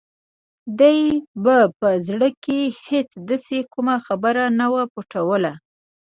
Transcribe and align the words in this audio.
دوی 0.79 0.99
به 1.43 1.57
په 1.79 1.89
زړه 2.07 2.29
کې 2.43 2.59
هېڅ 2.87 3.09
داسې 3.29 3.57
کومه 3.73 3.95
خبره 4.05 4.43
نه 4.59 4.67
وه 4.73 4.83
پټوله 4.93 5.53